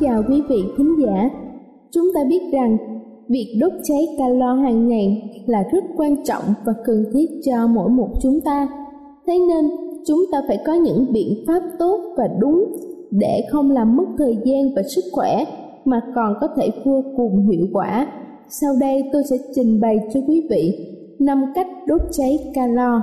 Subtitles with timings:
[0.00, 1.30] Kính chào quý vị khán giả.
[1.90, 2.76] Chúng ta biết rằng
[3.28, 7.90] việc đốt cháy calo hàng ngày là rất quan trọng và cần thiết cho mỗi
[7.90, 8.68] một chúng ta.
[9.26, 9.70] Thế nên
[10.06, 12.64] chúng ta phải có những biện pháp tốt và đúng
[13.10, 15.44] để không làm mất thời gian và sức khỏe
[15.84, 18.06] mà còn có thể vô cùng hiệu quả.
[18.48, 20.78] Sau đây tôi sẽ trình bày cho quý vị
[21.18, 23.00] năm cách đốt cháy calo.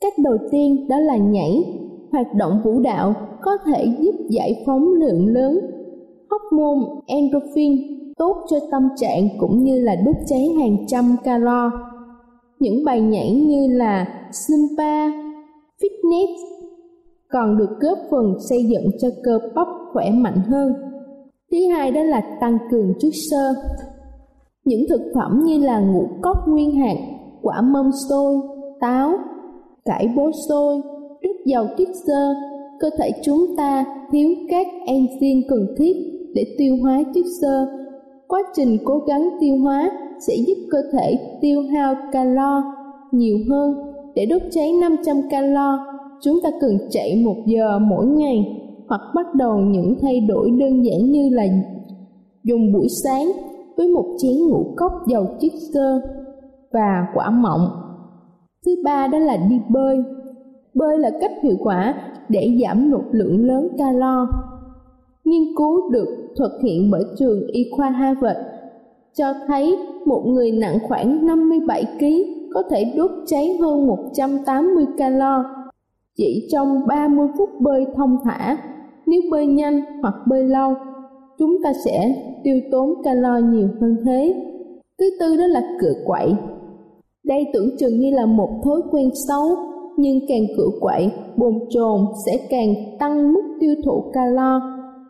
[0.00, 1.64] Cách đầu tiên đó là nhảy,
[2.12, 5.60] hoạt động vũ đạo có thể giúp giải phóng lượng lớn
[6.30, 11.70] hormone endorphin tốt cho tâm trạng cũng như là đốt cháy hàng trăm calo.
[12.58, 15.10] Những bài nhảy như là Zumba,
[15.80, 16.34] fitness
[17.28, 20.72] còn được góp phần xây dựng cho cơ bắp khỏe mạnh hơn.
[21.50, 23.54] Thứ hai đó là tăng cường chất xơ.
[24.64, 26.96] Những thực phẩm như là ngũ cốc nguyên hạt,
[27.42, 28.36] quả mâm xôi,
[28.80, 29.12] táo,
[29.84, 30.82] cải bố xôi
[31.50, 32.34] giàu chất xơ
[32.80, 35.92] cơ thể chúng ta thiếu các enzyme cần thiết
[36.34, 37.66] để tiêu hóa chất xơ.
[38.28, 39.90] Quá trình cố gắng tiêu hóa
[40.26, 42.62] sẽ giúp cơ thể tiêu hao calo
[43.12, 43.74] nhiều hơn.
[44.14, 45.78] Để đốt cháy 500 calo,
[46.22, 48.36] chúng ta cần chạy một giờ mỗi ngày
[48.88, 51.44] hoặc bắt đầu những thay đổi đơn giản như là
[52.44, 53.32] dùng buổi sáng
[53.76, 56.00] với một chén ngũ cốc dầu chất xơ
[56.72, 57.68] và quả mọng.
[58.66, 59.96] Thứ ba đó là đi bơi.
[60.78, 61.94] Bơi là cách hiệu quả
[62.28, 64.26] để giảm một lượng lớn calo.
[65.24, 66.08] Nghiên cứu được
[66.38, 68.38] thực hiện bởi trường y khoa Harvard
[69.14, 72.06] cho thấy một người nặng khoảng 57 kg
[72.54, 75.44] có thể đốt cháy hơn 180 calo
[76.16, 78.56] chỉ trong 30 phút bơi thông thả.
[79.06, 80.74] Nếu bơi nhanh hoặc bơi lâu,
[81.38, 82.14] chúng ta sẽ
[82.44, 84.44] tiêu tốn calo nhiều hơn thế.
[84.98, 86.34] Thứ tư đó là cựa quậy.
[87.24, 89.56] Đây tưởng chừng như là một thói quen xấu
[89.98, 94.60] nhưng càng cựa quậy, bồn chồn sẽ càng tăng mức tiêu thụ calo.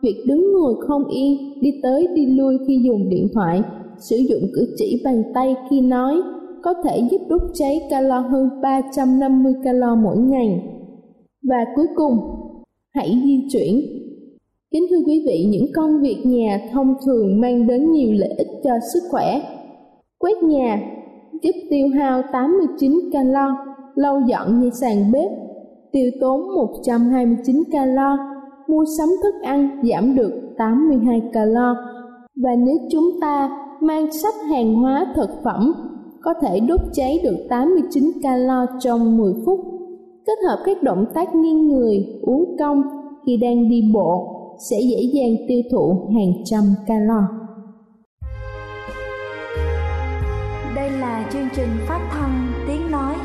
[0.01, 3.61] Việc đứng ngồi không yên, đi tới đi lui khi dùng điện thoại,
[3.97, 6.21] sử dụng cử chỉ bàn tay khi nói
[6.63, 10.63] có thể giúp đốt cháy calo hơn 350 calo mỗi ngày.
[11.49, 12.17] Và cuối cùng,
[12.93, 13.81] hãy di chuyển.
[14.71, 18.47] Kính thưa quý vị, những công việc nhà thông thường mang đến nhiều lợi ích
[18.63, 19.41] cho sức khỏe.
[20.19, 20.81] Quét nhà
[21.43, 23.55] giúp tiêu hao 89 calo,
[23.95, 25.31] lau dọn như sàn bếp,
[25.91, 28.17] tiêu tốn 129 calo,
[28.67, 31.75] mua sắm thức ăn giảm được 82 calo.
[32.35, 33.49] Và nếu chúng ta
[33.81, 35.73] mang sách hàng hóa thực phẩm,
[36.21, 39.59] có thể đốt cháy được 89 calo trong 10 phút.
[40.25, 42.81] Kết hợp các động tác nghiêng người, uống cong
[43.25, 44.35] khi đang đi bộ
[44.69, 47.21] sẽ dễ dàng tiêu thụ hàng trăm calo.
[50.75, 52.48] Đây là chương trình phát thanh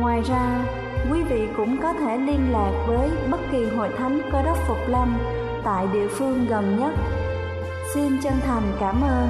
[0.00, 0.64] Ngoài ra,
[1.12, 4.88] quý vị cũng có thể liên lạc với bất kỳ hội thánh Cơ đốc Phục
[4.88, 5.18] Lâm
[5.64, 6.94] tại địa phương gần nhất.
[7.94, 9.28] Xin chân thành cảm ơn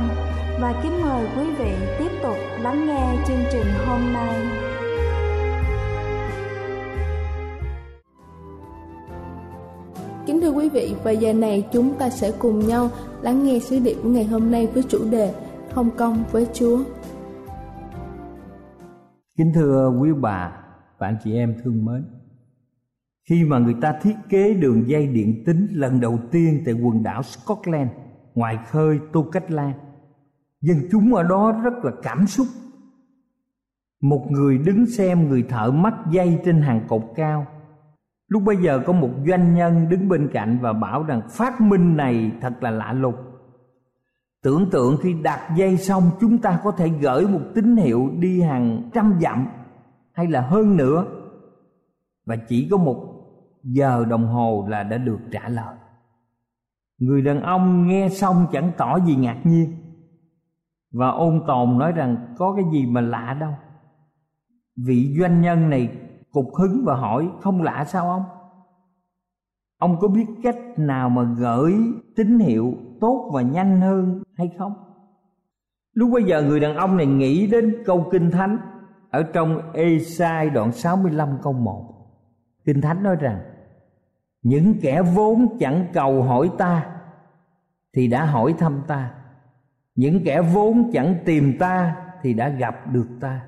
[0.60, 4.46] và kính mời quý vị tiếp tục lắng nghe chương trình hôm nay.
[10.26, 12.90] Kính thưa quý vị, và giờ này chúng ta sẽ cùng nhau
[13.22, 15.32] lắng nghe sứ điệp của ngày hôm nay với chủ đề
[15.74, 16.78] Hồng công với Chúa.
[19.36, 20.52] Kính thưa quý bà
[20.98, 22.04] và anh chị em thương mến,
[23.28, 27.02] Khi mà người ta thiết kế đường dây điện tính lần đầu tiên tại quần
[27.02, 27.90] đảo Scotland
[28.34, 29.72] ngoài khơi Tô Cách Lan
[30.60, 32.46] Dân chúng ở đó rất là cảm xúc.
[34.02, 37.46] Một người đứng xem người thợ mắc dây trên hàng cột cao.
[38.28, 41.96] Lúc bây giờ có một doanh nhân đứng bên cạnh và bảo rằng phát minh
[41.96, 43.14] này thật là lạ lùng.
[44.46, 48.40] Tưởng tượng khi đặt dây xong, chúng ta có thể gửi một tín hiệu đi
[48.40, 49.46] hàng trăm dặm,
[50.12, 51.04] hay là hơn nữa
[52.26, 52.96] và chỉ có một
[53.62, 55.76] giờ đồng hồ là đã được trả lời.
[56.98, 59.76] Người đàn ông nghe xong chẳng tỏ gì ngạc nhiên
[60.92, 63.52] và ôn tồn nói rằng, có cái gì mà lạ đâu.
[64.86, 65.96] Vị doanh nhân này
[66.30, 68.22] cục hứng và hỏi, không lạ sao ông?
[69.78, 71.74] Ông có biết cách nào mà gửi
[72.16, 74.72] tín hiệu tốt và nhanh hơn hay không?
[75.92, 78.58] Lúc bây giờ người đàn ông này nghĩ đến câu kinh thánh
[79.10, 81.96] ở trong Esai đoạn 65 câu 1
[82.64, 83.40] Kinh Thánh nói rằng,
[84.42, 86.86] Những kẻ vốn chẳng cầu hỏi ta
[87.94, 89.10] Thì đã hỏi thăm ta.
[89.94, 93.40] Những kẻ vốn chẳng tìm ta Thì đã gặp được ta.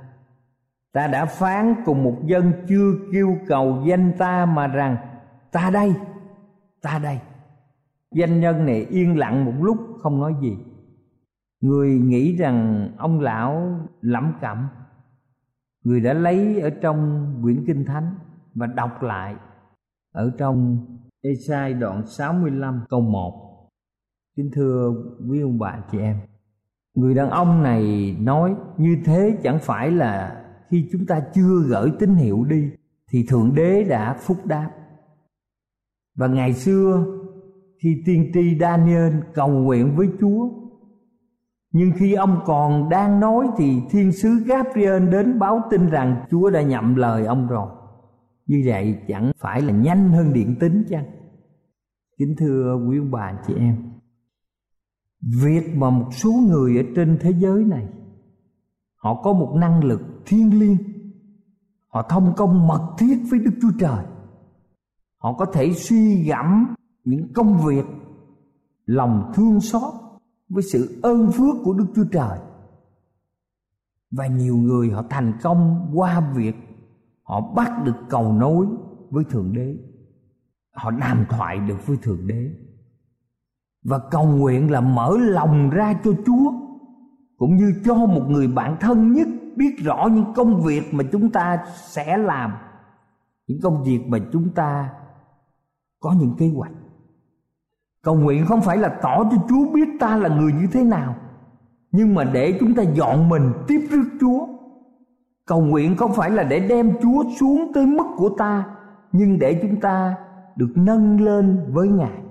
[0.93, 4.97] Ta đã phán cùng một dân chưa kêu cầu danh ta mà rằng,
[5.53, 5.95] Ta đây
[6.83, 7.21] ta đây.
[8.15, 10.57] Danh nhân này yên lặng một lúc, không nói gì.
[11.61, 14.69] Người nghĩ rằng ông lão lẩm cẩm.
[15.85, 18.15] Người đã lấy ở trong quyển kinh thánh
[18.55, 19.37] và đọc lại
[20.13, 20.87] ở trong
[21.23, 23.49] Esai đoạn 65 câu 1
[24.37, 24.95] Kính thưa
[25.31, 26.17] quý ông bà chị em,
[26.95, 31.93] Người đàn ông này nói, như thế chẳng phải là khi chúng ta chưa gửi
[31.99, 32.71] tín hiệu đi,
[33.11, 34.71] Thì Thượng Đế đã phúc đáp
[36.19, 37.05] và ngày xưa
[37.83, 40.49] khi tiên tri Daniel cầu nguyện với Chúa
[41.73, 46.51] nhưng khi ông còn đang nói thì thiên sứ Gabriel đến báo tin rằng Chúa
[46.51, 47.69] đã nhậm lời ông rồi.
[48.47, 51.05] Như vậy chẳng phải là nhanh hơn điện tính chăng?
[52.19, 53.77] Kính thưa quý ông bà chị em,
[55.43, 57.87] Việc mà một số người ở trên thế giới này,
[58.97, 60.77] Họ có một năng lực thiên liêng,
[61.89, 64.05] Họ thông công mật thiết với Đức Chúa Trời
[65.19, 66.75] họ có thể suy gẫm
[67.05, 67.85] những công việc,
[68.87, 69.95] lòng thương xót
[70.49, 72.39] với sự ơn phước của đức chúa trời.
[74.11, 76.55] Và nhiều người họ thành công qua việc
[77.23, 78.67] họ bắt được cầu nối
[79.11, 79.77] với thượng đế.
[80.75, 82.51] Họ đàm thoại được với thượng đế.
[83.85, 86.53] Và cầu nguyện là mở lòng ra cho chúa,
[87.37, 91.31] cũng như cho một người bạn thân nhất biết rõ những công việc mà chúng
[91.31, 92.53] ta sẽ làm,
[93.47, 94.91] những công việc mà chúng ta
[96.01, 96.73] có những kế hoạch.
[98.03, 101.15] Cầu nguyện không phải là tỏ cho chúa biết ta là người như thế nào,
[101.93, 104.47] nhưng mà để chúng ta dọn mình tiếp rước chúa.
[105.47, 108.77] Cầu nguyện không phải là để đem chúa xuống tới mức của ta,
[109.13, 110.17] nhưng để chúng ta
[110.57, 112.23] được nâng lên với ngài.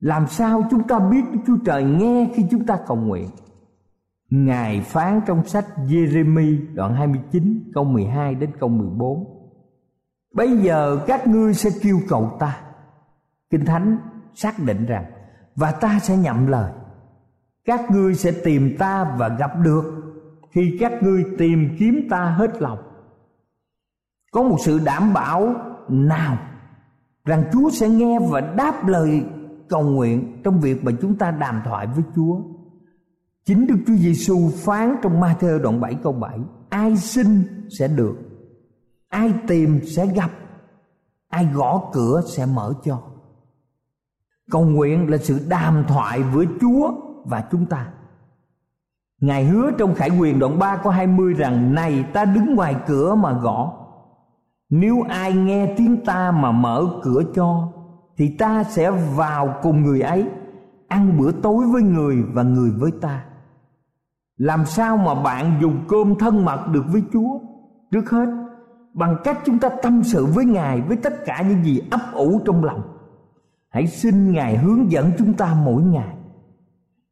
[0.00, 3.28] Làm sao chúng ta biết Đức Chúa Trời nghe khi chúng ta cầu nguyện?
[4.30, 9.37] Ngài phán trong sách Jeremy đoạn 29 câu 12 đến câu 14
[10.38, 12.60] bây giờ các ngươi sẽ kêu cầu ta.
[13.50, 13.98] Kinh thánh
[14.34, 15.04] xác định rằng
[15.56, 16.72] và ta sẽ nhậm lời.
[17.64, 19.84] Các ngươi sẽ tìm ta và gặp được
[20.50, 22.78] khi các ngươi tìm kiếm ta hết lòng.
[24.32, 25.54] Có một sự đảm bảo
[25.88, 26.38] nào
[27.24, 29.24] rằng Chúa sẽ nghe và đáp lời
[29.68, 32.40] cầu nguyện trong việc mà chúng ta đàm thoại với Chúa.
[33.44, 37.26] Chính Đức Chúa Giêsu phán trong Ma-thơ đoạn 7 câu 7, ai xin
[37.78, 38.27] sẽ được,
[39.08, 40.30] ai tìm sẽ gặp,
[41.28, 42.98] ai gõ cửa sẽ mở cho.
[44.50, 46.92] Cầu nguyện là sự đàm thoại với chúa
[47.24, 47.88] và chúng ta.
[49.20, 53.14] Ngài hứa trong Khải quyền đoạn 3 có 20 rằng, Này, ta đứng ngoài cửa
[53.14, 53.72] mà gõ.
[54.70, 57.72] Nếu ai nghe tiếng ta mà mở cửa cho,
[58.16, 60.28] Thì ta sẽ vào cùng người ấy,
[60.88, 63.24] Ăn bữa tối với người và người với ta.
[64.36, 67.38] Làm sao mà bạn dùng cơm thân mật được với Chúa?
[67.90, 68.47] Trước hết
[68.94, 72.40] bằng cách chúng ta tâm sự với ngài, với tất cả những gì ấp ủ
[72.44, 72.82] trong lòng.
[73.68, 76.16] Hãy xin ngài hướng dẫn chúng ta mỗi ngày.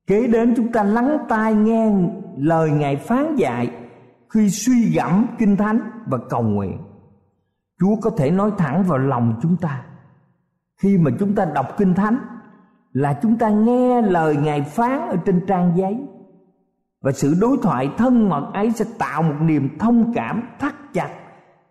[0.06, 1.92] Kế đến chúng ta lắng tai nghe
[2.36, 3.70] lời ngài phán dạy
[4.34, 6.78] khi suy gẫm kinh thánh và cầu nguyện.
[7.80, 9.84] Chúa có thể nói thẳng vào lòng chúng ta.
[10.82, 12.18] Khi mà chúng ta đọc kinh thánh
[12.92, 16.06] là chúng ta nghe lời ngài phán ở trên trang giấy.
[17.02, 21.10] Và sự đối thoại thân mật ấy sẽ tạo một niềm thông cảm thắt chặt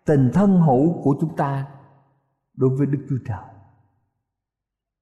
[0.05, 1.67] tình thân hữu của chúng ta
[2.57, 3.43] đối với đức chúa trời.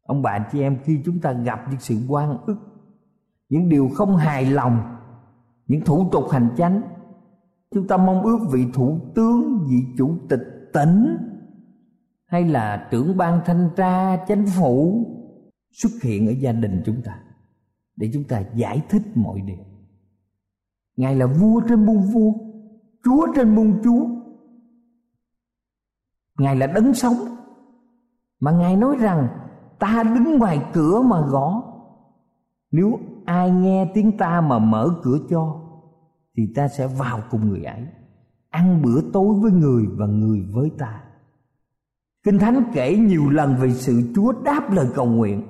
[0.03, 2.57] Ông bạn chị em, khi chúng ta gặp những sự quan ức,
[3.49, 4.97] những điều không hài lòng,
[5.67, 6.81] những thủ tục hành chánh,
[7.71, 10.41] chúng ta mong ước vị thủ tướng, vị chủ tịch
[10.73, 11.17] tỉnh
[12.25, 15.05] hay là trưởng ban thanh tra, chính phủ
[15.71, 17.19] xuất hiện ở gia đình chúng ta
[17.95, 19.65] để chúng ta giải thích mọi điều.
[20.97, 22.31] Ngài là vua trên muôn vua,
[23.03, 24.05] chúa trên muôn chúa
[26.37, 27.13] ngài là đấng sống.
[28.39, 29.27] Mà ngài nói rằng,
[29.79, 31.63] ta đứng ngoài cửa mà gõ.
[32.71, 35.61] Nếu ai nghe tiếng ta mà mở cửa cho,
[36.37, 37.87] thì ta sẽ vào cùng người ấy,
[38.49, 41.03] ăn bữa tối với người và người với ta.
[42.23, 45.43] Kinh thánh kể nhiều lần về sự chúa đáp lời cầu nguyện.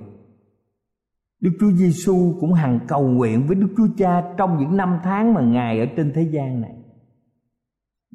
[1.39, 5.33] Đức chúa giêsu cũng hằng cầu nguyện với đức chúa cha trong những năm tháng
[5.33, 6.82] mà ngài ở trên thế gian này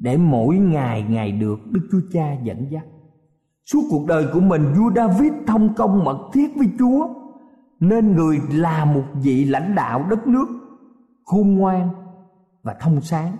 [0.01, 2.85] để mỗi ngày ngày được đức chúa cha dẫn dắt.
[3.65, 7.07] Suốt cuộc đời của mình, vua david thông công mật thiết với chúa,
[7.79, 10.47] nên người là một vị lãnh đạo đất nước,
[11.25, 11.89] khôn ngoan
[12.63, 13.37] và thông sáng.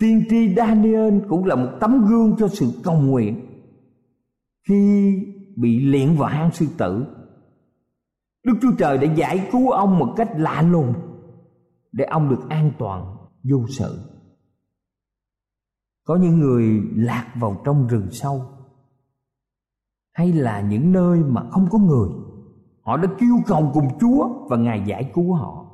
[0.00, 3.40] Tiên tri daniel cũng là một tấm gương cho sự cầu nguyện
[4.68, 5.12] khi
[5.56, 7.06] bị liện vào hang sư tử.
[8.44, 10.94] Đức chúa trời đã giải cứu ông một cách lạ lùng
[11.92, 13.16] để ông được an toàn
[13.50, 14.15] vô sự
[16.06, 18.42] có những người lạc vào trong rừng sâu,
[20.12, 22.08] hay là những nơi mà không có người.
[22.82, 25.66] Họ đã kêu cầu cùng chúa và ngài giải cứu họ.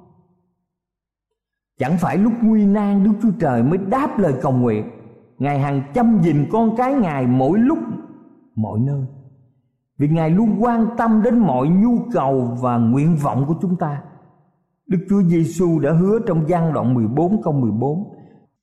[1.79, 4.91] Chẳng phải lúc nguy nan đức chúa trời mới đáp lời cầu nguyện.
[5.39, 7.79] Ngài hàng chăm gìn con cái ngài mỗi lúc,
[8.55, 9.07] mọi nơi.
[9.99, 14.03] Vì ngài luôn quan tâm đến mọi nhu cầu và nguyện vọng của chúng ta.
[14.87, 18.12] Đức Chúa Giêsu đã hứa trong gian đoạn 14 câu 14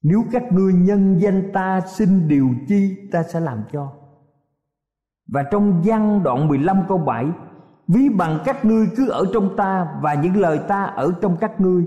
[0.04, 3.92] nếu các ngươi nhân danh ta xin điều chi, ta sẽ làm cho.
[5.28, 7.26] Và trong văn đoạn 15 câu 7
[7.88, 11.62] Ví bằng các ngươi cứ ở trong ta Và những lời ta ở trong các
[11.62, 11.84] ngươi,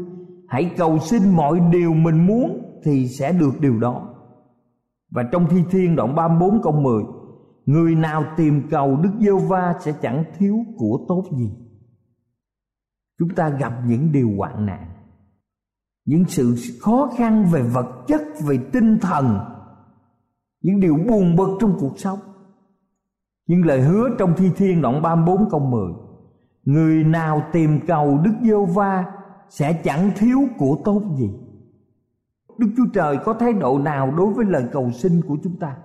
[0.49, 4.09] Hãy cầu xin mọi điều mình muốn Thì sẽ được điều đó.
[5.11, 7.02] Và trong thi thiên đoạn 34 câu 10
[7.66, 11.50] Người nào tìm cầu Đức Giêsu va sẽ chẳng thiếu của tốt gì.
[13.19, 14.87] Chúng ta gặp những điều hoạn nạn.
[16.04, 19.38] Những sự khó khăn về vật chất, về tinh thần
[20.62, 22.18] Những điều buồn bực trong cuộc sống.
[23.47, 25.92] Nhưng lời hứa trong thi thiên đoạn 34 câu 10
[26.64, 29.04] Người nào tìm cầu Đức Giêsu va
[29.49, 31.30] sẽ chẳng thiếu của tốt gì.
[32.59, 35.76] Đức Chúa Trời có thái độ nào đối với lời cầu xin của chúng ta?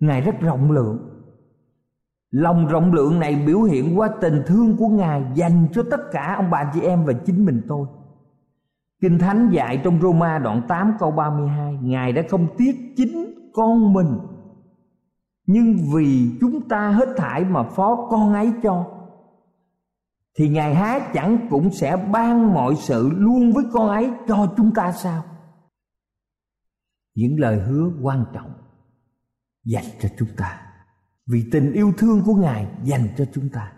[0.00, 0.98] Ngài rất rộng lượng.
[2.30, 6.34] Lòng rộng lượng này biểu hiện qua tình thương của Ngài dành cho tất cả
[6.36, 7.86] ông bà chị em và chính mình tôi.
[9.00, 13.92] Kinh Thánh dạy trong Roma đoạn 8 câu 32 Ngài đã không tiếc chính con
[13.92, 14.18] mình.
[15.46, 18.86] Nhưng vì chúng ta hết thải mà phó con ấy cho,
[20.38, 24.74] Thì Ngài há chẳng cũng sẽ ban mọi sự luôn với con ấy cho chúng
[24.74, 25.24] ta sao?
[27.14, 28.52] Những lời hứa quan trọng
[29.64, 30.60] dành cho chúng ta,
[31.26, 33.72] vì tình yêu thương của ngài dành cho chúng ta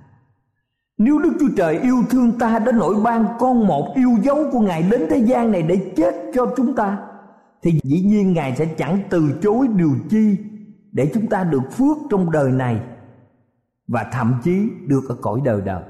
[0.99, 4.61] nếu đức chúa trời yêu thương ta đến nỗi ban con một yêu dấu của
[4.61, 6.99] ngài đến thế gian này để chết cho chúng ta,
[7.63, 10.37] thì dĩ nhiên ngài sẽ chẳng từ chối điều chi
[10.93, 12.81] để chúng ta được phước trong đời này
[13.89, 15.83] và thậm chí được ở cõi đời đời.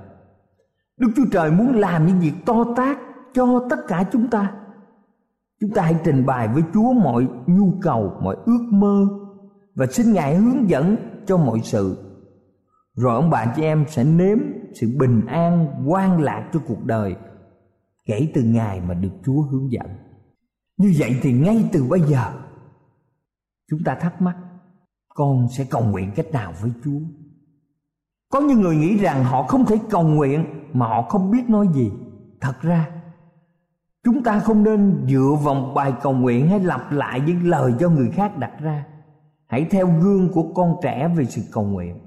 [0.99, 2.99] Đức chúa trời muốn làm những việc to tác
[3.35, 4.53] cho tất cả chúng ta.
[5.61, 9.07] Chúng ta hãy trình bày với chúa mọi nhu cầu, mọi ước mơ
[9.75, 10.97] và xin ngài hướng dẫn
[11.27, 11.97] cho mọi sự.
[12.97, 14.39] Rồi ông bà chị em sẽ nếm
[14.75, 17.17] sự bình an quan lạc cho cuộc đời
[18.07, 19.87] kể từ ngày mà được chúa hướng dẫn.
[20.77, 22.33] Như vậy thì ngay từ bây giờ,
[23.71, 24.37] chúng ta thắc mắc,
[25.15, 27.01] con sẽ cầu nguyện cách nào với chúa?
[28.33, 31.67] Có những người nghĩ rằng họ không thể cầu nguyện mà họ không biết nói
[31.73, 31.93] gì.
[32.41, 32.91] Thật ra,
[34.05, 37.73] chúng ta không nên dựa vào một bài cầu nguyện hay lặp lại những lời
[37.79, 38.87] do người khác đặt ra.
[39.47, 41.99] Hãy theo gương của con trẻ về sự cầu nguyện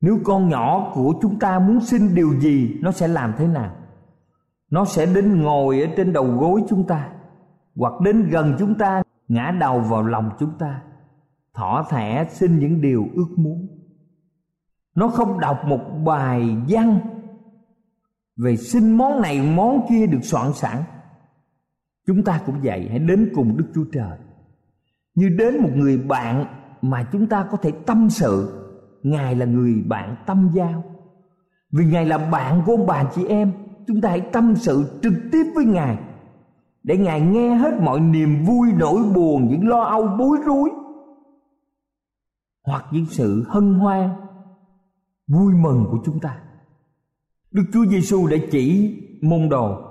[0.00, 3.76] nếu con nhỏ của chúng ta muốn xin điều gì, nó sẽ làm thế nào?
[4.70, 7.08] Nó sẽ đến ngồi ở trên đầu gối chúng ta,
[7.76, 10.82] hoặc đến gần chúng ta, ngã đầu vào lòng chúng ta,
[11.54, 13.68] thỏ thẻ xin những điều ước muốn.
[14.94, 16.98] Nó không đọc một bài văn
[18.36, 20.82] về xin món này, món kia được soạn sẵn.
[22.06, 24.18] Chúng ta cũng vậy, hãy đến cùng đức chúa trời.
[25.14, 26.46] Như đến một người bạn
[26.82, 28.62] mà chúng ta có thể tâm sự
[29.06, 30.84] ngài là người bạn tâm giao.
[31.72, 33.52] Vì ngài là bạn của ông bà chị em,
[33.86, 35.98] chúng ta hãy tâm sự trực tiếp với ngài,
[36.82, 40.70] để ngài nghe hết mọi niềm vui, nỗi buồn, những lo âu, bối rối,
[42.62, 44.10] hoặc những sự hân hoan,
[45.26, 46.42] vui mừng của chúng ta.
[47.50, 49.82] Đức chúa giêsu đã chỉ môn đồ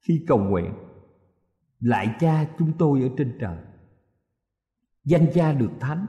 [0.00, 0.72] khi cầu nguyện
[1.80, 3.56] lại cha chúng tôi ở trên trời,
[5.04, 6.06] danh cha được thánh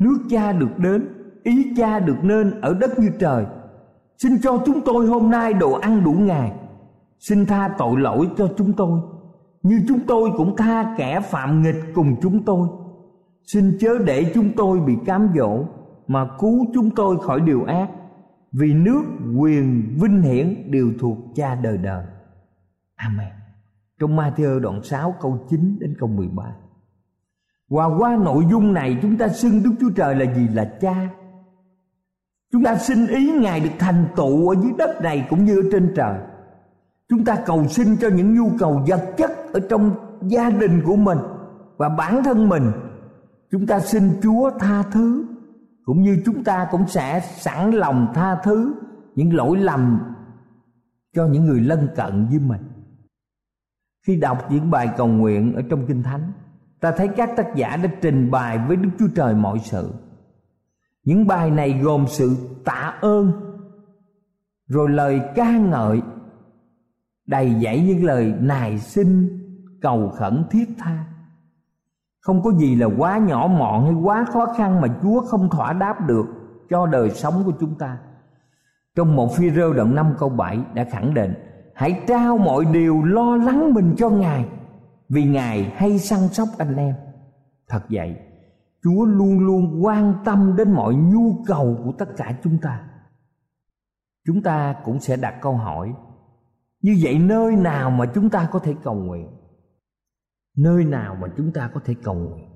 [0.00, 1.08] nước cha được đến,
[1.42, 3.44] ý cha được nên ở đất như trời.
[4.18, 6.52] Xin cho chúng tôi hôm nay đồ ăn đủ ngày
[7.20, 9.00] xin tha tội lỗi cho chúng tôi,
[9.62, 12.68] như chúng tôi cũng tha kẻ phạm nghịch cùng chúng tôi.
[13.46, 15.64] Xin chớ để chúng tôi bị cám dỗ,
[16.06, 17.90] mà cứu chúng tôi khỏi điều ác,
[18.52, 19.02] vì nước
[19.38, 22.04] quyền vinh hiển đều thuộc cha đời đời.
[22.96, 23.32] Amen.
[24.00, 26.42] Trong Matthew đoạn 6 câu 9 đến câu 13
[27.70, 30.48] và qua nội dung này chúng ta xưng Đức Chúa Trời là gì?
[30.48, 31.08] Là cha.
[32.52, 35.68] Chúng ta xin ý Ngài được thành tựu ở dưới đất này cũng như ở
[35.72, 36.18] trên trời.
[37.08, 40.96] Chúng ta cầu xin cho những nhu cầu vật chất ở trong gia đình của
[40.96, 41.18] mình
[41.76, 42.72] và bản thân mình.
[43.50, 45.24] Chúng ta xin Chúa tha thứ,
[45.84, 48.74] Cũng như chúng ta cũng sẽ sẵn lòng tha thứ
[49.14, 50.00] những lỗi lầm
[51.14, 52.62] cho những người lân cận với mình.
[54.06, 56.32] Khi đọc những bài cầu nguyện ở trong kinh thánh
[56.80, 59.90] ta thấy các tác giả đã trình bày với đức chúa trời mọi sự.
[61.04, 63.32] Những bài này gồm sự tạ ơn,
[64.66, 66.02] rồi lời ca ngợi,
[67.26, 69.38] đầy dẫy những lời nài xin,
[69.80, 71.04] cầu khẩn thiết tha.
[72.20, 75.72] Không có gì là quá nhỏ mọn hay quá khó khăn mà chúa không thỏa
[75.72, 76.26] đáp được
[76.70, 77.98] cho đời sống của chúng ta.
[78.96, 81.34] Trong một phi rơ đoạn 5 câu 7 đã khẳng định,
[81.74, 84.48] hãy trao mọi điều lo lắng mình cho ngài
[85.10, 86.94] vì ngài hay săn sóc anh em.
[87.68, 88.16] Thật vậy,
[88.82, 92.88] chúa luôn luôn quan tâm đến mọi nhu cầu của tất cả chúng ta.
[94.26, 95.94] Chúng ta cũng sẽ đặt câu hỏi,
[96.82, 99.28] như vậy nơi nào mà chúng ta có thể cầu nguyện?
[100.56, 102.46] Nơi nào mà chúng ta có thể cầu nguyện?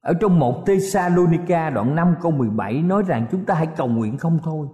[0.00, 4.16] Ở trong một Thessalonica đoạn 5 câu 17 nói rằng chúng ta hãy cầu nguyện
[4.16, 4.68] không thôi.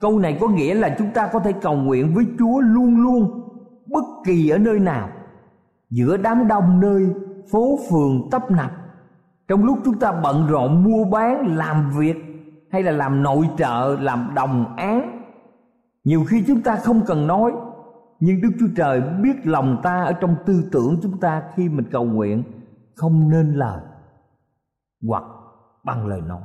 [0.00, 3.48] Câu này có nghĩa là chúng ta có thể cầu nguyện với Chúa luôn luôn,
[3.86, 5.10] bất kỳ ở nơi nào
[5.96, 7.14] giữa đám đông nơi
[7.52, 8.70] phố phường tấp nập.
[9.48, 12.16] Trong lúc chúng ta bận rộn mua bán, làm việc,
[12.70, 15.22] hay là làm nội trợ, làm đồng án,
[16.04, 17.52] nhiều khi chúng ta không cần nói,
[18.20, 21.86] nhưng đức chúa trời biết lòng ta ở trong tư tưởng chúng ta khi mình
[21.92, 22.42] cầu nguyện,
[22.94, 23.80] không nên lời
[25.08, 25.24] hoặc
[25.84, 26.42] bằng lời nói.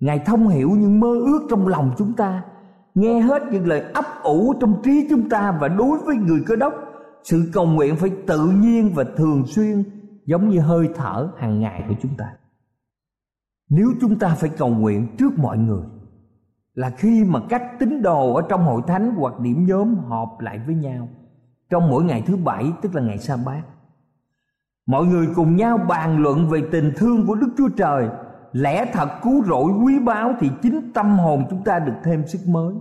[0.00, 2.42] Ngài thông hiểu những mơ ước trong lòng chúng ta,
[2.94, 6.56] nghe hết những lời ấp ủ trong trí chúng ta và đối với người cơ
[6.56, 6.89] đốc
[7.22, 9.84] sự cầu nguyện phải tự nhiên và thường xuyên,
[10.26, 12.32] giống như hơi thở hàng ngày của chúng ta.
[13.70, 15.82] Nếu chúng ta phải cầu nguyện trước mọi người,
[16.74, 20.60] là khi mà các tín đồ ở trong hội thánh hoặc điểm nhóm họp lại
[20.66, 21.08] với nhau
[21.70, 23.62] trong mỗi ngày thứ bảy, tức là ngày sa bát,
[24.86, 28.08] mọi người cùng nhau bàn luận về tình thương của đức chúa trời,
[28.52, 32.38] lẽ thật cứu rỗi quý báu thì chính tâm hồn chúng ta được thêm sức
[32.46, 32.74] mới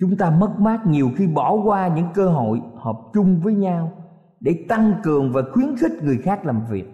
[0.00, 3.92] chúng ta mất mát nhiều khi bỏ qua những cơ hội hợp chung với nhau
[4.40, 6.84] để tăng cường và khuyến khích người khác làm việc.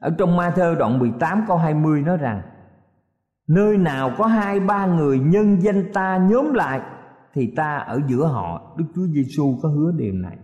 [0.00, 2.42] Ở trong ma thơ đoạn 18 câu 20 nói rằng,
[3.48, 6.80] Nơi nào có hai ba người nhân danh ta nhóm lại,
[7.34, 8.74] Thì ta ở giữa họ.
[8.76, 10.38] Đức Chúa Giêsu có hứa điều này.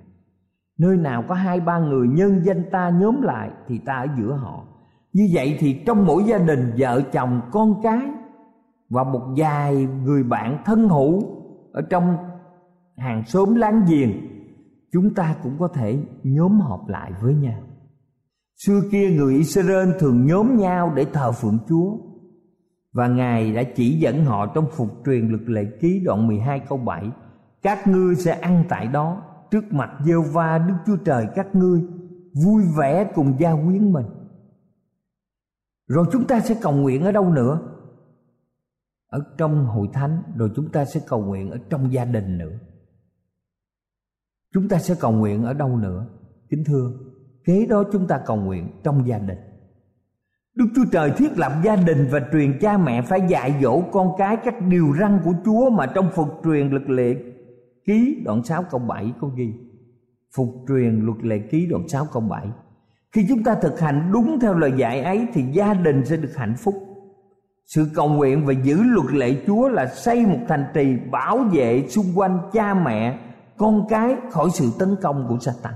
[0.78, 4.32] Nơi nào có hai ba người nhân danh ta nhóm lại, Thì ta ở giữa
[4.32, 4.64] họ.
[5.12, 8.00] Như vậy thì trong mỗi gia đình vợ chồng con cái
[8.90, 11.22] và một vài người bạn thân hữu
[11.72, 12.16] ở trong
[12.96, 14.10] hàng xóm láng giềng,
[14.92, 17.60] chúng ta cũng có thể nhóm họp lại với nhau.
[18.56, 21.96] Xưa kia người Israel thường nhóm nhau để thờ phượng Chúa,
[22.92, 26.78] và Ngài đã chỉ dẫn họ trong phục truyền luật lệ ký đoạn 12 câu
[26.78, 27.10] 7
[27.62, 31.82] Các ngươi sẽ ăn tại đó, trước mặt gieo va Đức Chúa Trời các ngươi,
[32.44, 34.06] Vui vẻ cùng gia quyến mình.
[35.88, 37.60] Rồi chúng ta sẽ cầu nguyện ở đâu nữa?
[39.10, 42.58] Ở trong hội thánh, rồi chúng ta sẽ cầu nguyện ở trong gia đình nữa.
[44.54, 46.06] Chúng ta sẽ cầu nguyện ở đâu nữa?
[46.50, 46.92] Kính thưa,
[47.44, 49.38] kế đó chúng ta cầu nguyện trong gia đình.
[50.54, 54.12] Đức Chúa Trời thiết lập gia đình và truyền cha mẹ phải dạy dỗ con
[54.18, 57.14] cái các điều răn của Chúa mà trong phục truyền lực lệ
[57.84, 59.54] ký đoạn 6 câu 7 có ghi.
[60.36, 62.48] Phục truyền luật lệ ký đoạn 6 câu 7
[63.12, 66.36] khi chúng ta thực hành đúng theo lời dạy ấy thì gia đình sẽ được
[66.36, 66.74] hạnh phúc
[67.74, 71.88] sự cầu nguyện và giữ luật lệ Chúa là xây một thành trì bảo vệ
[71.88, 73.18] xung quanh cha mẹ,
[73.56, 75.74] con cái khỏi sự tấn công của Satan.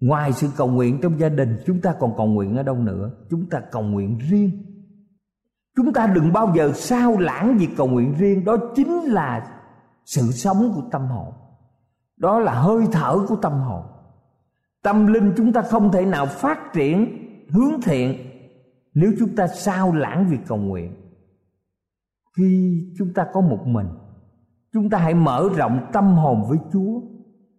[0.00, 3.10] Ngoài sự cầu nguyện trong gia đình, chúng ta còn cầu nguyện ở đâu nữa?
[3.30, 4.50] Chúng ta cầu nguyện riêng.
[5.76, 9.46] Chúng ta đừng bao giờ sao lãng việc cầu nguyện riêng, đó chính là
[10.04, 11.32] sự sống của tâm hồn.
[12.16, 13.82] Đó là hơi thở của tâm hồn.
[14.82, 18.27] Tâm linh chúng ta không thể nào phát triển hướng thiện
[19.00, 20.92] nếu chúng ta sao lãng việc cầu nguyện,
[22.36, 23.86] khi chúng ta có một mình,
[24.72, 27.00] chúng ta hãy mở rộng tâm hồn với chúa.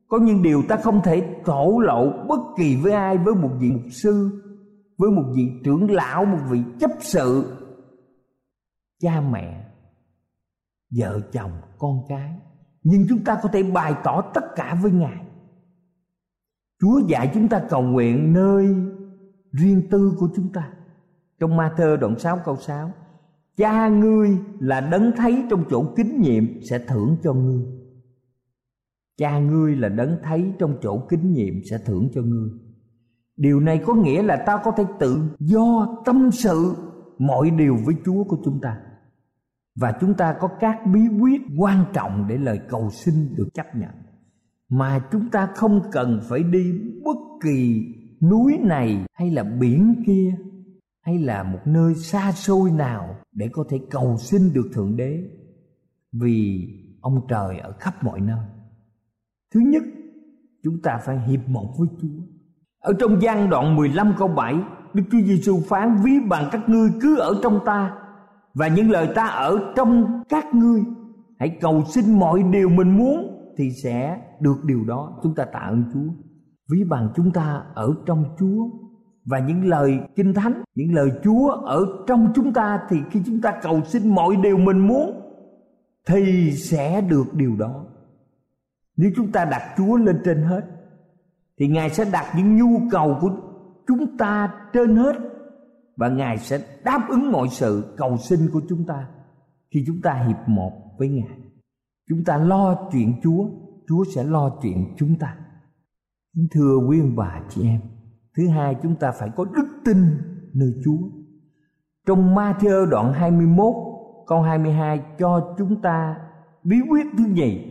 [0.07, 3.71] Có những điều ta không thể thổ lộ bất kỳ với ai, với một vị
[3.71, 4.41] mục sư,
[4.97, 7.57] với một vị trưởng lão, một vị chấp sự.
[9.01, 9.65] Cha mẹ,
[10.97, 12.39] vợ chồng, con cái.
[12.83, 15.25] Nhưng chúng ta có thể bày tỏ tất cả với ngài.
[16.81, 18.75] Chúa dạy chúng ta cầu nguyện nơi
[19.51, 20.73] riêng tư của chúng ta
[21.39, 22.91] trong ma thơ đoạn 6 câu 6
[23.59, 27.63] Cha ngươi là đấng thấy trong chỗ kính nhiệm sẽ thưởng cho ngươi.
[29.17, 32.49] Cha ngươi là đấng thấy trong chỗ kính nhiệm sẽ thưởng cho ngươi.
[33.37, 36.75] Điều này có nghĩa là ta có thể tự do tâm sự
[37.17, 38.77] mọi điều với Chúa của chúng ta.
[39.75, 43.75] Và chúng ta có các bí quyết quan trọng để lời cầu xin được chấp
[43.75, 43.91] nhận.
[44.69, 46.73] Mà chúng ta không cần phải đi
[47.05, 47.85] bất kỳ
[48.21, 50.35] núi này hay là biển kia
[51.09, 55.23] hay là một nơi xa xôi nào để có thể cầu xin được thượng đế?
[56.11, 56.67] Vì
[57.01, 58.45] ông trời ở khắp mọi nơi.
[59.53, 59.83] Thứ nhất,
[60.63, 62.23] chúng ta phải hiệp một với chúa.
[62.79, 64.55] Ở trong gian đoạn 15 câu 7
[64.93, 67.95] Đức Chúa Giêsu phán ví bằng các ngươi cứ ở trong ta,
[68.53, 70.81] và những lời ta ở trong các ngươi.
[71.39, 75.19] Hãy cầu xin mọi điều mình muốn thì sẽ được điều đó.
[75.23, 76.13] Chúng ta tạ ơn Chúa.
[76.71, 78.69] Ví bằng chúng ta ở trong Chúa
[79.25, 83.41] và những lời kinh thánh, những lời chúa ở trong chúng ta, thì khi chúng
[83.41, 85.21] ta cầu xin mọi điều mình muốn,
[86.07, 87.85] thì sẽ được điều đó.
[88.97, 90.61] Nếu chúng ta đặt chúa lên trên hết,
[91.59, 93.31] thì ngài sẽ đặt những nhu cầu của
[93.87, 95.15] chúng ta trên hết,
[95.95, 99.07] và ngài sẽ đáp ứng mọi sự cầu xin của chúng ta
[99.71, 101.37] khi chúng ta hiệp một với ngài.
[102.09, 103.45] Chúng ta lo chuyện chúa
[103.87, 105.37] chúa sẽ lo chuyện chúng ta.
[106.51, 107.79] Thưa quý ông bà, chị em
[108.39, 109.97] Thứ hai chúng ta phải có đức tin
[110.53, 110.97] nơi Chúa.
[112.07, 113.73] Trong Ma-thiơ đoạn 21
[114.27, 116.15] câu 22 cho chúng ta
[116.63, 117.61] bí quyết thứ nhì.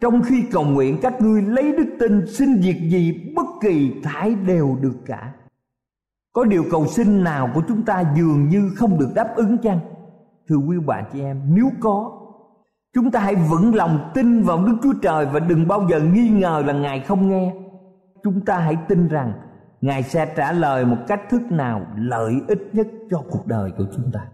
[0.00, 4.34] Trong khi cầu nguyện các ngươi lấy đức tin xin việc gì bất kỳ thải
[4.34, 5.34] đều được cả.
[6.32, 9.80] Có điều cầu xin nào của chúng ta dường như không được đáp ứng chăng?
[10.48, 12.12] Thưa quý bà chị em, nếu có
[12.94, 16.28] Chúng ta hãy vững lòng tin vào Đức Chúa Trời Và đừng bao giờ nghi
[16.28, 17.54] ngờ là Ngài không nghe
[18.22, 19.32] Chúng ta hãy tin rằng
[19.80, 23.84] ngài sẽ trả lời một cách thức nào lợi ích nhất cho cuộc đời của
[23.96, 24.28] chúng ta?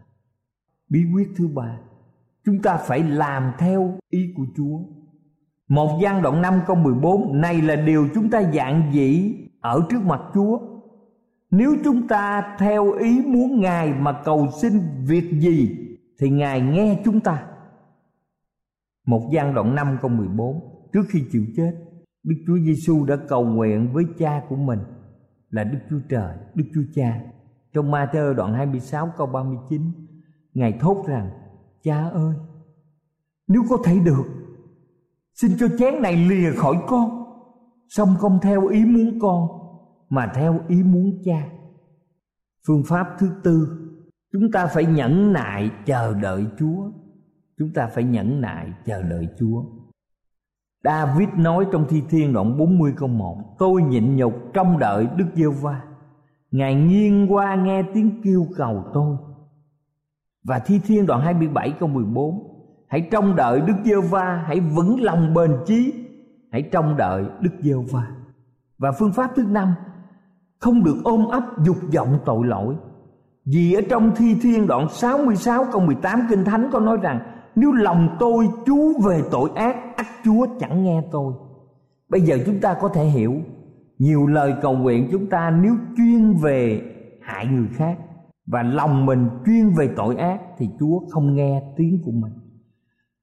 [0.89, 1.79] Bí quyết thứ ba,
[2.45, 4.79] chúng ta phải làm theo ý của chúa.
[5.69, 10.03] Một gian đoạn 5 câu 14 Này là điều chúng ta dạng dĩ ở trước
[10.03, 10.59] mặt Chúa.
[11.51, 14.73] Nếu chúng ta theo ý muốn Ngài mà cầu xin
[15.07, 15.77] việc gì,
[16.19, 17.47] Thì Ngài nghe chúng ta.
[19.07, 20.61] Một gian đoạn 5 câu 14
[20.93, 21.73] Trước khi chịu chết,
[22.23, 24.79] Đức Chúa Giêsu đã cầu nguyện với cha của mình
[25.55, 27.21] là Đức Chúa Trời, Đức Chúa Cha.
[27.73, 29.83] Trong Ma-thơ đoạn 26 câu 39,
[30.55, 31.31] Ngài thốt rằng:
[31.83, 32.35] "Cha ơi,
[33.49, 34.25] nếu có thể được,
[35.35, 37.25] xin cho chén này lìa khỏi con,
[37.89, 39.49] song không theo ý muốn con
[40.09, 41.49] mà theo ý muốn cha."
[42.67, 43.69] Phương pháp thứ tư,
[44.33, 46.91] chúng ta phải nhẫn nại chờ đợi Chúa.
[47.59, 49.65] Chúng ta phải nhẫn nại chờ đợi Chúa.
[50.85, 55.25] David nói trong thi thiên đoạn 40 câu 1 Tôi nhịn nhục trong đợi Đức
[55.35, 55.81] Giêsu va
[56.51, 59.17] Ngài nghiêng qua nghe tiếng kêu cầu tôi.
[60.45, 62.51] Và thi thiên đoạn 27 câu 14
[62.89, 65.93] Hãy trông đợi Đức Giêsu va Hãy vững lòng bền chí,
[66.53, 68.07] Hãy trông đợi Đức Giêsu va
[68.79, 69.75] Và phương pháp thứ năm,
[70.59, 72.75] Không được ôm ấp dục vọng tội lỗi.
[73.45, 77.21] Vì ở trong thi thiên đoạn 66 câu 18 Kinh Thánh có nói rằng
[77.57, 81.33] nếu lòng tôi chú về tội ác ắt chúa chẳng nghe tôi.
[82.09, 83.35] Bây giờ chúng ta có thể hiểu,
[83.99, 86.83] nhiều lời cầu nguyện chúng ta nếu chuyên về
[87.23, 87.99] hại người khác
[88.47, 92.33] và lòng mình chuyên về tội ác thì chúa không nghe tiếng của mình.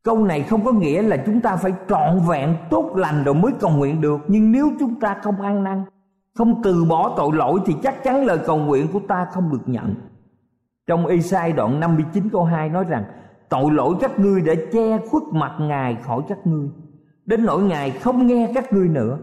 [0.04, 3.52] Câu này không có nghĩa là chúng ta phải trọn vẹn, tốt lành rồi mới
[3.60, 4.22] cầu nguyện được.
[4.28, 5.84] Nhưng nếu chúng ta không ăn năn,
[6.36, 9.62] không từ bỏ tội lỗi thì chắc chắn lời cầu nguyện của ta không được
[9.66, 9.96] nhận.
[10.88, 13.04] Trong Esai đoạn 59 câu 2 nói rằng
[13.52, 16.70] tội lỗi các ngươi đã che khuất mặt ngài khỏi các ngươi.
[17.26, 19.20] Đến nỗi ngài không nghe các ngươi nữa.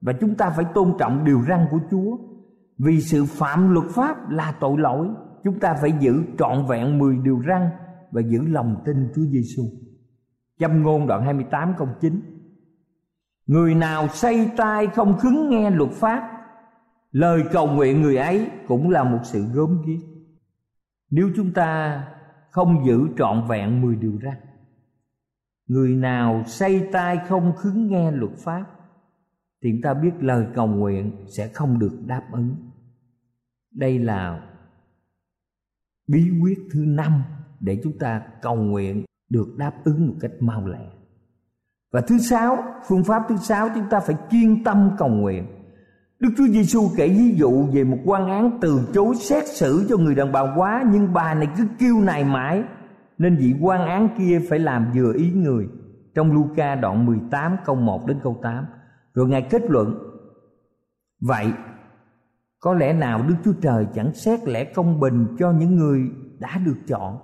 [0.00, 2.16] Và chúng ta phải tôn trọng điều răn của chúa.
[2.78, 5.08] Vì sự phạm luật pháp là tội lỗi,
[5.44, 7.70] chúng ta phải giữ trọn vẹn 10 điều răn
[8.10, 9.62] và giữ lòng tin Chúa Giêsu.
[10.58, 12.20] Châm ngôn đoạn 28 câu 9
[13.46, 16.30] Người nào say tai không khứng nghe luật pháp,
[17.14, 20.00] Lời cầu nguyện người ấy cũng là một sự gớm ghiếc.
[21.10, 22.02] Nếu chúng ta
[22.54, 24.36] không giữ trọn vẹn 10 điều răn.
[25.66, 28.64] Người nào say tai không khứng nghe luật pháp,
[29.62, 32.56] Thì chúng ta biết lời cầu nguyện sẽ không được đáp ứng.
[33.70, 34.50] Đây là
[36.06, 37.22] bí quyết thứ năm
[37.60, 40.86] để chúng ta cầu nguyện được đáp ứng một cách mau lẹ.
[41.92, 45.46] Và thứ sáu, phương pháp thứ sáu, chúng ta phải kiên tâm cầu nguyện.
[46.24, 49.96] Đức Chúa Giêsu kể ví dụ về một quan án từ chối xét xử cho
[49.96, 52.62] người đàn bà quá, nhưng bà này cứ kêu nài mãi,
[53.18, 55.68] nên vị quan án kia phải làm vừa ý người.
[56.14, 58.66] Trong Luca đoạn 18 câu 1 đến câu 8
[59.14, 59.98] rồi ngài kết luận,
[61.20, 61.46] vậy,
[62.60, 66.00] có lẽ nào Đức Chúa Trời chẳng xét lẽ công bình cho những người
[66.38, 67.18] đã được chọn?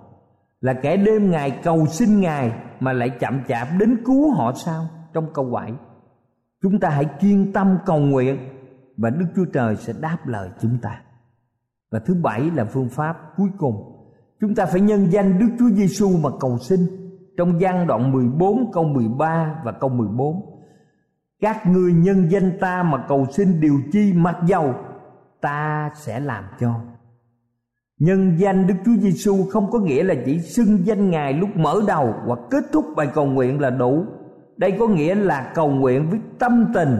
[0.61, 4.87] Là kẻ đêm ngày cầu xin ngài mà lại chậm chạp đến cứu họ sao?
[5.13, 5.73] Trong câu 7
[6.63, 8.37] chúng ta hãy kiên tâm cầu nguyện
[8.97, 11.01] và Đức Chúa Trời sẽ đáp lời chúng ta.
[11.91, 13.97] Và thứ bảy là phương pháp cuối cùng.
[14.41, 16.79] Chúng ta phải nhân danh Đức Chúa Giêsu mà cầu xin.
[17.37, 20.51] Trong gian đoạn 14 câu 13 và câu 14
[21.41, 24.75] các ngươi nhân danh ta mà cầu xin điều chi mặc dầu,
[25.41, 26.79] ta sẽ làm cho.
[27.99, 31.81] Nhân danh Đức Chúa Giêsu không có nghĩa là chỉ xưng danh Ngài lúc mở
[31.87, 34.05] đầu hoặc kết thúc bài cầu nguyện là đủ.
[34.57, 36.99] Đây có nghĩa là cầu nguyện với tâm tình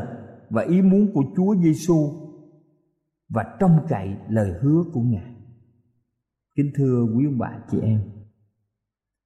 [0.51, 1.95] và ý muốn của Chúa Giêsu
[3.29, 5.35] và trông cậy lời hứa của Ngài.
[6.55, 7.99] Kính thưa quý ông bà chị em,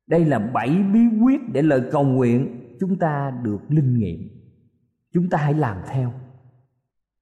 [0.08, 4.20] đây là bảy bí quyết để lời cầu nguyện chúng ta được linh nghiệm.
[5.14, 6.14] Chúng ta hãy làm theo.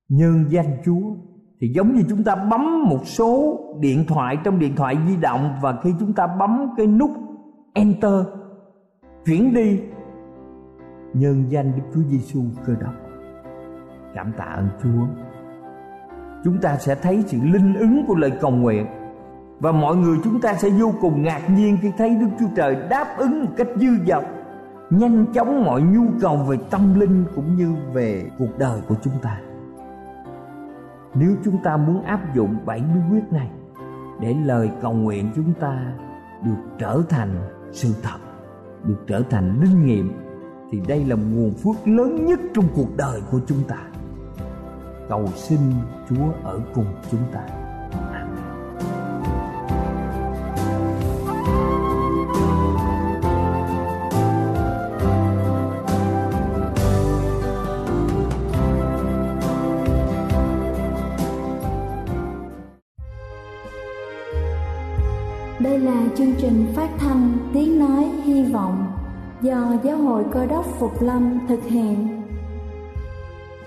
[0.09, 1.15] Nhân danh Chúa
[1.61, 5.55] thì giống như chúng ta bấm một số điện thoại trong điện thoại di động
[5.61, 7.11] và khi chúng ta bấm cái nút
[7.73, 8.25] enter
[9.25, 9.79] chuyển đi
[11.13, 13.02] nhân danh Đức Chúa Giêsu cơ đốc
[14.15, 15.05] cảm tạ ơn Chúa.
[16.43, 18.85] Chúng ta sẽ thấy sự linh ứng của lời cầu nguyện,
[19.59, 22.75] và mọi người chúng ta sẽ vô cùng ngạc nhiên khi thấy Đức Chúa Trời
[22.89, 24.23] đáp ứng một cách dư dật,
[24.89, 29.13] nhanh chóng mọi nhu cầu về tâm linh cũng như về cuộc đời của chúng
[29.21, 29.37] ta.
[31.15, 33.49] Nếu chúng ta muốn áp dụng bảy bí quyết này
[34.21, 35.93] để lời cầu nguyện chúng ta
[36.43, 37.29] được trở thành
[37.71, 38.17] sự thật,
[38.83, 40.11] được trở thành linh nghiệm,
[40.71, 43.77] thì đây là nguồn phước lớn nhất trong cuộc đời của chúng ta
[45.09, 45.59] cầu xin
[46.09, 47.41] chúa ở cùng chúng ta
[65.59, 68.85] Đây là chương trình phát thanh Tiếng Nói Hy Vọng
[69.41, 72.22] do Giáo hội Cơ đốc Phục Lâm thực hiện.